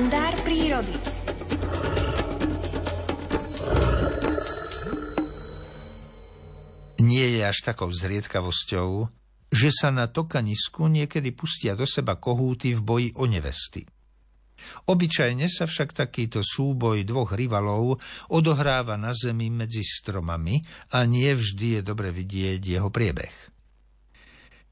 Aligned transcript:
kalendár 0.00 0.32
prírody. 0.48 0.96
Nie 7.04 7.26
je 7.36 7.40
až 7.44 7.58
takou 7.60 7.92
zriedkavosťou, 7.92 9.12
že 9.52 9.68
sa 9.68 9.92
na 9.92 10.08
tokanisku 10.08 10.88
niekedy 10.88 11.36
pustia 11.36 11.76
do 11.76 11.84
seba 11.84 12.16
kohúty 12.16 12.72
v 12.72 12.80
boji 12.80 13.08
o 13.20 13.28
nevesty. 13.28 13.84
Obyčajne 14.88 15.52
sa 15.52 15.68
však 15.68 15.92
takýto 15.92 16.40
súboj 16.40 17.04
dvoch 17.04 17.36
rivalov 17.36 18.00
odohráva 18.32 18.96
na 18.96 19.12
zemi 19.12 19.52
medzi 19.52 19.84
stromami 19.84 20.64
a 20.96 21.04
nie 21.04 21.28
vždy 21.28 21.76
je 21.76 21.80
dobre 21.84 22.08
vidieť 22.08 22.60
jeho 22.64 22.88
priebeh. 22.88 23.36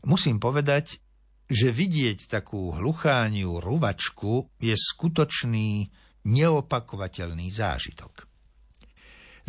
Musím 0.08 0.40
povedať, 0.40 1.04
že 1.48 1.72
vidieť 1.72 2.28
takú 2.28 2.76
hluchániu 2.76 3.64
ruvačku 3.64 4.52
je 4.60 4.76
skutočný, 4.76 5.88
neopakovateľný 6.28 7.48
zážitok. 7.48 8.28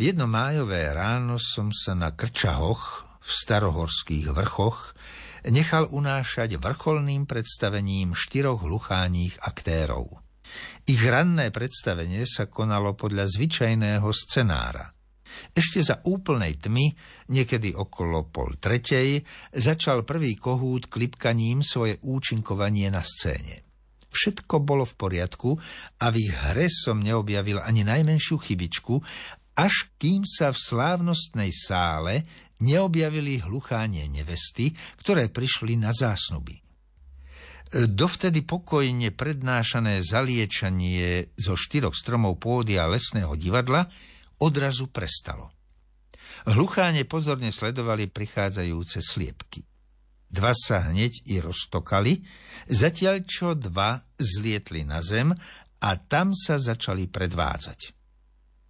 jedno 0.00 0.24
májové 0.24 0.88
ráno 0.96 1.36
som 1.36 1.68
sa 1.76 1.92
na 1.92 2.16
Krčahoch 2.16 3.04
v 3.20 3.28
starohorských 3.28 4.32
vrchoch 4.32 4.96
nechal 5.44 5.92
unášať 5.92 6.56
vrcholným 6.56 7.28
predstavením 7.28 8.16
štyroch 8.16 8.64
hlucháních 8.64 9.36
aktérov. 9.44 10.24
Ich 10.88 11.04
ranné 11.04 11.52
predstavenie 11.52 12.24
sa 12.24 12.48
konalo 12.48 12.96
podľa 12.96 13.28
zvyčajného 13.28 14.08
scenára– 14.08 14.88
ešte 15.52 15.80
za 15.82 16.02
úplnej 16.06 16.58
tmy, 16.60 16.92
niekedy 17.30 17.74
okolo 17.74 18.28
pol 18.30 18.56
tretej, 18.56 19.22
začal 19.54 20.02
prvý 20.02 20.36
kohút 20.36 20.88
klipkaním 20.88 21.62
svoje 21.64 21.98
účinkovanie 22.02 22.88
na 22.90 23.02
scéne. 23.04 23.62
Všetko 24.10 24.66
bolo 24.66 24.82
v 24.82 24.94
poriadku 24.98 25.50
a 26.02 26.10
v 26.10 26.26
ich 26.26 26.34
hre 26.34 26.66
som 26.66 26.98
neobjavil 26.98 27.62
ani 27.62 27.86
najmenšiu 27.86 28.42
chybičku, 28.42 28.98
až 29.54 29.92
kým 30.02 30.26
sa 30.26 30.50
v 30.50 30.58
slávnostnej 30.58 31.50
sále 31.54 32.26
neobjavili 32.60 33.40
hluchánie 33.40 34.10
nevesty, 34.10 34.74
ktoré 35.00 35.30
prišli 35.30 35.78
na 35.78 35.94
zásnuby. 35.94 36.60
Dovtedy 37.70 38.42
pokojne 38.42 39.14
prednášané 39.14 40.02
zaliečanie 40.02 41.30
zo 41.38 41.54
štyroch 41.54 41.94
stromov 41.94 42.42
pôdia 42.42 42.90
lesného 42.90 43.38
divadla 43.38 43.86
odrazu 44.40 44.88
prestalo. 44.88 45.52
Hlucháne 46.48 47.04
pozorne 47.04 47.52
sledovali 47.52 48.08
prichádzajúce 48.08 49.04
sliepky. 49.04 49.60
Dva 50.30 50.54
sa 50.54 50.88
hneď 50.88 51.26
i 51.26 51.42
roztokali, 51.42 52.22
zatiaľ 52.70 53.26
čo 53.26 53.58
dva 53.58 53.98
zlietli 54.14 54.86
na 54.86 55.02
zem 55.02 55.34
a 55.82 55.90
tam 55.98 56.32
sa 56.32 56.56
začali 56.56 57.10
predvádzať. 57.10 57.92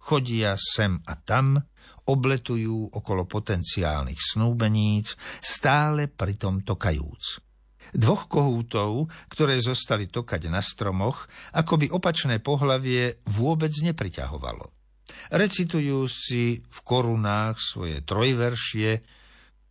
Chodia 0.01 0.57
sem 0.57 0.97
a 1.05 1.13
tam, 1.13 1.61
obletujú 2.09 2.89
okolo 2.89 3.29
potenciálnych 3.29 4.17
snúbeníc, 4.17 5.13
stále 5.37 6.09
pritom 6.09 6.65
tokajúc. 6.65 7.45
Dvoch 7.93 8.25
kohútov, 8.25 9.13
ktoré 9.29 9.61
zostali 9.61 10.09
tokať 10.09 10.49
na 10.49 10.65
stromoch, 10.65 11.29
ako 11.53 11.73
by 11.77 11.87
opačné 11.93 12.41
pohlavie 12.41 13.21
vôbec 13.29 13.69
nepriťahovalo. 13.69 14.80
Recitujú 15.29 16.09
si 16.09 16.57
v 16.57 16.79
korunách 16.81 17.61
svoje 17.61 18.01
trojveršie, 18.01 19.05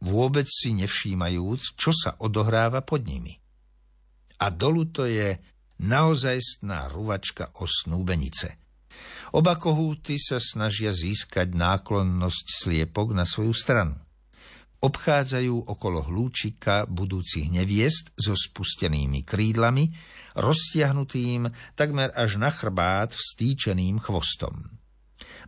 vôbec 0.06 0.46
si 0.46 0.72
nevšímajúc, 0.78 1.74
čo 1.74 1.90
sa 1.90 2.14
odohráva 2.22 2.86
pod 2.86 3.04
nimi. 3.04 3.34
A 4.40 4.48
dolu 4.48 4.88
to 4.88 5.04
je 5.04 5.36
naozajstná 5.80 6.88
ruvačka 6.92 7.52
o 7.60 7.68
snúbenice. 7.68 8.60
Oba 9.30 9.54
kohúty 9.56 10.18
sa 10.18 10.42
snažia 10.42 10.90
získať 10.90 11.54
náklonnosť 11.54 12.44
sliepok 12.50 13.14
na 13.14 13.22
svoju 13.22 13.54
stranu. 13.54 13.94
Obchádzajú 14.80 15.68
okolo 15.68 16.00
hlúčika 16.08 16.88
budúcich 16.88 17.52
neviest 17.52 18.16
so 18.16 18.32
spustenými 18.32 19.28
krídlami, 19.28 19.92
roztiahnutým 20.40 21.52
takmer 21.76 22.08
až 22.16 22.40
na 22.40 22.48
chrbát 22.48 23.12
vstýčeným 23.12 24.00
chvostom. 24.00 24.79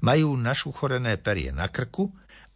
Majú 0.04 0.38
našuchorené 0.38 1.18
perie 1.18 1.50
na 1.50 1.66
krku 1.72 2.10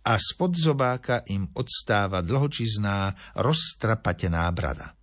a 0.07 0.15
spod 0.21 0.55
zobáka 0.55 1.27
im 1.27 1.51
odstáva 1.59 2.23
dlhočizná, 2.23 3.11
roztrapatená 3.35 4.47
brada. 4.55 4.95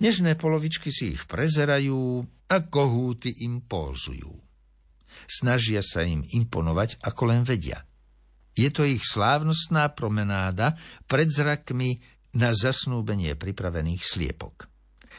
Nežné 0.00 0.40
polovičky 0.40 0.88
si 0.88 1.12
ich 1.12 1.28
prezerajú 1.28 2.24
a 2.48 2.56
kohúty 2.64 3.44
im 3.44 3.60
pózujú. 3.60 4.32
Snažia 5.28 5.84
sa 5.84 6.00
im 6.00 6.24
imponovať, 6.24 7.04
ako 7.04 7.22
len 7.28 7.44
vedia. 7.44 7.84
Je 8.56 8.72
to 8.72 8.88
ich 8.88 9.04
slávnostná 9.04 9.92
promenáda 9.92 10.72
pred 11.04 11.28
zrakmi 11.28 12.00
na 12.40 12.56
zasnúbenie 12.56 13.36
pripravených 13.36 14.00
sliepok. 14.00 14.69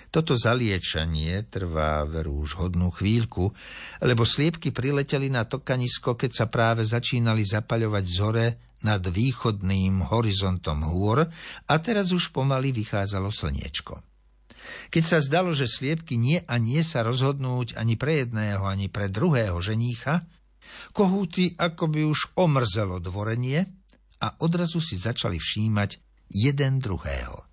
Toto 0.10 0.34
zaliečanie 0.34 1.46
trvá 1.52 2.02
veru 2.10 2.42
už 2.42 2.58
hodnú 2.58 2.90
chvíľku, 2.90 3.54
lebo 4.02 4.26
sliepky 4.26 4.74
prileteli 4.74 5.30
na 5.30 5.46
tokanisko, 5.46 6.18
keď 6.18 6.32
sa 6.34 6.46
práve 6.50 6.88
začínali 6.88 7.46
zapaľovať 7.46 8.06
zore 8.10 8.46
nad 8.82 9.04
východným 9.06 10.10
horizontom 10.10 10.82
hôr 10.90 11.30
a 11.70 11.74
teraz 11.78 12.10
už 12.10 12.34
pomaly 12.34 12.74
vychádzalo 12.74 13.30
slniečko. 13.30 14.02
Keď 14.94 15.04
sa 15.04 15.20
zdalo, 15.22 15.54
že 15.54 15.70
sliepky 15.70 16.18
nie 16.18 16.42
a 16.46 16.58
nie 16.62 16.82
sa 16.86 17.02
rozhodnúť 17.02 17.78
ani 17.78 17.98
pre 17.98 18.26
jedného, 18.26 18.66
ani 18.66 18.90
pre 18.90 19.10
druhého 19.10 19.58
ženícha, 19.58 20.26
kohúty 20.94 21.58
akoby 21.58 22.06
už 22.06 22.38
omrzelo 22.38 23.02
dvorenie 23.02 23.66
a 24.22 24.38
odrazu 24.42 24.78
si 24.78 24.98
začali 24.98 25.42
všímať 25.42 25.98
jeden 26.30 26.78
druhého. 26.78 27.51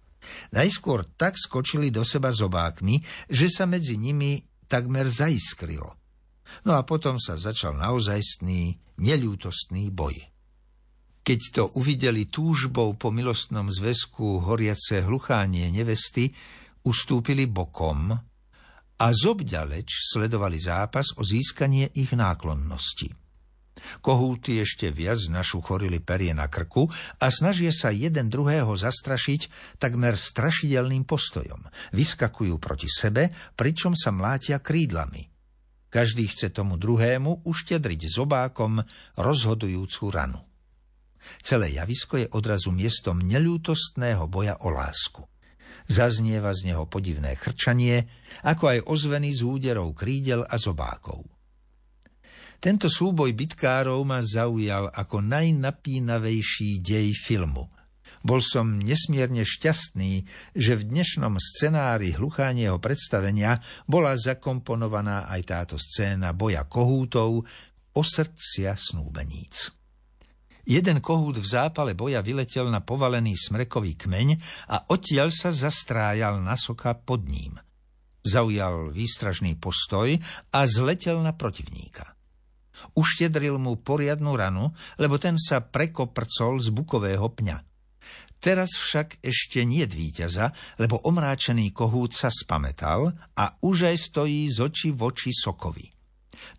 Najskôr 0.55 1.05
tak 1.17 1.37
skočili 1.37 1.93
do 1.93 2.03
seba 2.03 2.33
zobákmi, 2.33 3.01
že 3.29 3.47
sa 3.49 3.65
medzi 3.69 4.01
nimi 4.01 4.41
takmer 4.69 5.09
zaiskrilo. 5.09 5.97
No 6.65 6.77
a 6.77 6.85
potom 6.85 7.21
sa 7.21 7.37
začal 7.37 7.77
naozajstný, 7.77 8.97
neľútostný 9.01 9.93
boj. 9.93 10.17
Keď 11.21 11.41
to 11.53 11.65
uvideli 11.77 12.33
túžbou 12.33 12.97
po 12.97 13.13
milostnom 13.13 13.69
zväzku 13.69 14.49
horiace 14.49 15.05
hluchánie 15.05 15.69
nevesty, 15.69 16.33
ustúpili 16.89 17.45
bokom 17.45 18.17
a 18.99 19.07
zobďaleč 19.13 20.09
sledovali 20.17 20.57
zápas 20.57 21.13
o 21.21 21.23
získanie 21.23 21.93
ich 22.01 22.17
náklonnosti. 22.17 23.28
Kohúty 24.05 24.61
ešte 24.63 24.93
viac 24.93 25.21
našuchorili 25.29 26.01
perie 26.03 26.33
na 26.33 26.47
krku 26.47 26.89
a 27.19 27.27
snažia 27.29 27.73
sa 27.75 27.93
jeden 27.93 28.29
druhého 28.33 28.75
zastrašiť 28.75 29.77
takmer 29.81 30.15
strašidelným 30.17 31.07
postojom. 31.09 31.65
Vyskakujú 31.95 32.57
proti 32.61 32.89
sebe, 32.91 33.33
pričom 33.57 33.97
sa 33.97 34.15
mlátia 34.15 34.61
krídlami. 34.61 35.29
Každý 35.89 36.29
chce 36.29 36.53
tomu 36.53 36.77
druhému 36.77 37.49
uštedriť 37.49 38.01
zobákom 38.13 38.85
rozhodujúcu 39.17 40.05
ranu. 40.13 40.45
Celé 41.41 41.77
javisko 41.77 42.21
je 42.21 42.27
odrazu 42.33 42.73
miestom 42.73 43.25
neľútostného 43.25 44.29
boja 44.29 44.61
o 44.65 44.69
lásku. 44.69 45.25
Zaznieva 45.89 46.53
z 46.53 46.73
neho 46.73 46.85
podivné 46.85 47.33
chrčanie, 47.41 48.13
ako 48.45 48.65
aj 48.77 48.79
ozvený 48.85 49.33
z 49.33 49.41
úderov 49.49 49.97
krídel 49.97 50.45
a 50.45 50.61
zobákov. 50.61 51.25
Tento 52.59 52.91
súboj 52.91 53.39
bitkárov 53.39 54.03
ma 54.03 54.19
zaujal 54.19 54.91
ako 54.91 55.23
najnapínavejší 55.23 56.83
dej 56.83 57.15
filmu. 57.15 57.71
Bol 58.27 58.43
som 58.43 58.83
nesmierne 58.83 59.47
šťastný, 59.47 60.27
že 60.59 60.75
v 60.75 60.83
dnešnom 60.91 61.39
scenári 61.39 62.19
hluchánieho 62.19 62.83
predstavenia 62.83 63.63
bola 63.87 64.19
zakomponovaná 64.19 65.31
aj 65.31 65.41
táto 65.47 65.77
scéna 65.79 66.35
boja 66.35 66.67
kohútov 66.67 67.47
o 67.95 68.03
srdcia 68.03 68.75
snúbeníc. 68.75 69.71
Jeden 70.67 70.99
kohút 70.99 71.39
v 71.39 71.47
zápale 71.47 71.95
boja 71.95 72.27
vyletel 72.27 72.67
na 72.75 72.83
povalený 72.83 73.39
smrekový 73.39 73.95
kmeň 73.95 74.29
a 74.75 74.91
odtiaľ 74.91 75.31
sa 75.31 75.55
zastrájal 75.55 76.43
na 76.43 76.59
soka 76.59 76.91
pod 76.99 77.23
ním. 77.23 77.55
Zaujal 78.27 78.91
výstražný 78.91 79.55
postoj 79.63 80.19
a 80.51 80.61
zletel 80.67 81.23
na 81.23 81.33
protivníka. 81.39 82.18
Uštedril 82.99 83.63
mu 83.63 83.79
poriadnu 83.79 84.35
ranu, 84.35 84.75
lebo 84.99 85.23
ten 85.23 85.39
sa 85.39 85.63
prekoprcol 85.63 86.59
z 86.59 86.75
bukového 86.75 87.31
pňa. 87.31 87.63
Teraz 88.39 88.75
však 88.75 89.19
ešte 89.23 89.67
nie 89.67 89.83
víťaza, 89.87 90.55
lebo 90.79 91.03
omráčený 91.03 91.75
kohút 91.75 92.15
sa 92.15 92.31
spametal 92.31 93.11
a 93.35 93.55
už 93.63 93.91
aj 93.91 93.97
stojí 93.99 94.47
z 94.47 94.59
oči 94.63 94.89
v 94.95 95.01
oči 95.03 95.31
sokovi. 95.35 95.87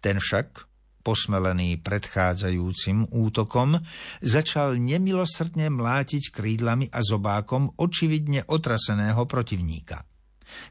Ten 0.04 0.20
však, 0.20 0.68
posmelený 1.08 1.80
predchádzajúcim 1.80 3.16
útokom, 3.16 3.80
začal 4.20 4.76
nemilosrdne 4.76 5.72
mlátiť 5.72 6.36
krídlami 6.36 6.92
a 6.92 7.00
zobákom 7.00 7.80
očividne 7.80 8.44
otraseného 8.44 9.24
protivníka. 9.24 10.09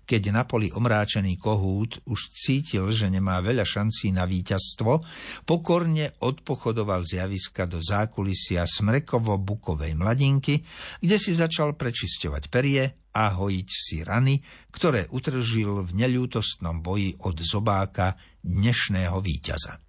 Keď 0.05 0.23
na 0.35 0.43
poli 0.45 0.71
omráčený 0.71 1.39
kohút 1.41 2.03
už 2.05 2.33
cítil, 2.33 2.91
že 2.93 3.09
nemá 3.09 3.43
veľa 3.43 3.65
šancí 3.67 4.13
na 4.15 4.29
víťazstvo, 4.29 5.03
pokorne 5.45 6.15
odpochodoval 6.23 7.05
z 7.09 7.25
javiska 7.25 7.67
do 7.67 7.83
zákulisia 7.83 8.65
smrekovo-bukovej 8.65 9.97
mladinky, 9.99 10.61
kde 11.03 11.17
si 11.17 11.33
začal 11.35 11.75
prečisťovať 11.75 12.43
perie 12.51 13.09
a 13.15 13.35
hojiť 13.35 13.69
si 13.69 14.07
rany, 14.07 14.39
ktoré 14.71 15.11
utržil 15.11 15.83
v 15.83 15.91
neľútostnom 15.97 16.79
boji 16.85 17.19
od 17.27 17.37
zobáka 17.43 18.15
dnešného 18.45 19.19
víťaza. 19.19 19.83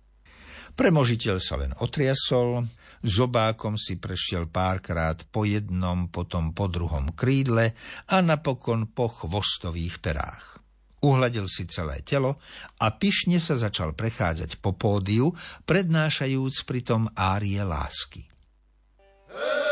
Premožiteľ 0.74 1.38
sa 1.44 1.60
len 1.60 1.76
otriasol, 1.84 2.64
zobákom 3.04 3.80
si 3.80 4.00
prešiel 4.00 4.48
párkrát 4.50 5.20
po 5.30 5.48
jednom, 5.48 6.12
potom 6.12 6.52
po 6.52 6.68
druhom 6.68 7.14
krídle 7.16 7.74
a 8.10 8.20
napokon 8.20 8.92
po 8.92 9.08
chvostových 9.08 10.04
perách. 10.04 10.60
Uhladil 11.00 11.48
si 11.48 11.64
celé 11.64 12.04
telo 12.04 12.44
a 12.84 12.92
pyšne 12.92 13.40
sa 13.40 13.56
začal 13.56 13.96
prechádzať 13.96 14.60
po 14.60 14.76
pódiu, 14.76 15.32
prednášajúc 15.64 16.68
pritom 16.68 17.08
árie 17.16 17.64
lásky. 17.64 18.28
letí 19.32 19.69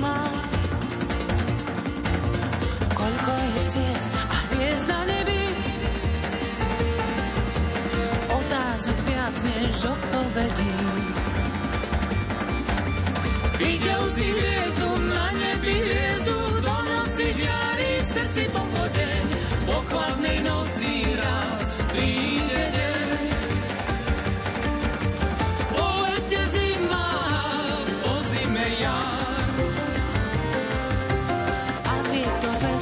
má. 0.00 0.20
Koľko 2.92 3.32
je 3.32 3.60
ciest 3.70 4.08
a 4.12 4.36
hviezd 4.50 4.86
na 4.88 5.00
nebi. 5.04 5.42
Otázok 8.30 8.98
viac 9.08 9.36
než 9.42 9.74
odpovedí. 9.84 10.74
Videl 13.56 14.02
si 14.12 14.26
hviezdu 14.30 14.88
na 15.10 15.26
nebi, 15.32 15.74
hviezdu 15.74 16.45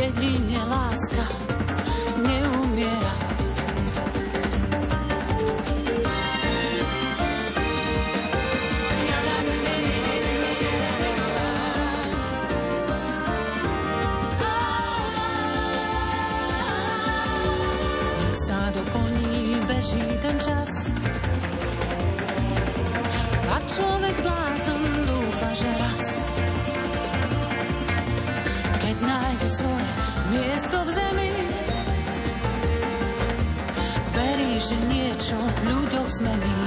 Jedine 0.00 0.64
láska 0.64 1.24
neumiera. 2.24 3.30
beží 19.80 20.04
ten 20.20 20.36
čas. 20.36 20.92
A 23.48 23.56
človek 23.64 24.16
blázon 24.20 24.82
dúfa, 25.08 25.48
že 25.56 25.68
raz, 25.80 25.89
miesto 30.30 30.78
v 30.86 30.90
zemi, 30.94 31.30
verí, 34.14 34.52
že 34.62 34.76
niečo 34.86 35.36
v 35.36 35.58
ľuďoch 35.74 36.08
zmení. 36.22 36.62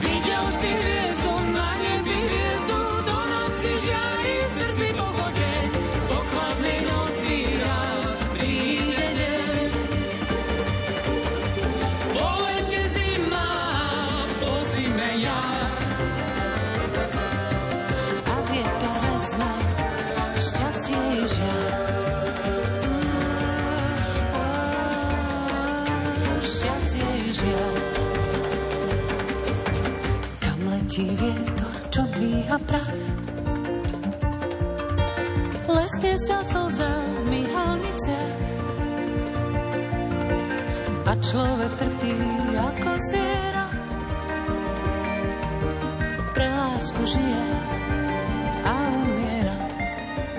Videl 0.00 0.44
si 0.56 0.68
hviezdu 0.72 1.47
Žiaľ. 27.28 27.74
Kam 30.40 30.60
letí 30.72 31.04
vietor, 31.12 31.76
čo 31.92 32.02
dvíha 32.16 32.56
prach? 32.64 32.96
Lesne 35.68 36.16
sa 36.24 36.40
slza 36.40 36.88
v 36.88 37.18
myhalniciach 37.28 38.40
a 41.04 41.12
človek 41.20 41.72
trpí 41.76 42.16
ako 42.56 42.90
zviera. 42.96 43.68
Pre 46.32 46.48
lásku 46.48 47.02
žije 47.04 47.44
a 48.64 48.72
umiera. 48.88 49.17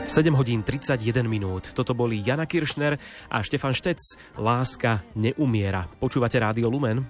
7 0.10 0.34
hodín 0.34 0.66
31 0.66 1.30
minút. 1.30 1.70
Toto 1.78 1.94
boli 1.94 2.26
Jana 2.26 2.50
Kiršner 2.50 2.98
a 3.30 3.46
Štefan 3.46 3.78
Štec. 3.78 4.02
Láska 4.42 5.06
neumiera. 5.14 5.86
Počúvate 5.86 6.42
Rádio 6.42 6.66
Lumen? 6.66 7.06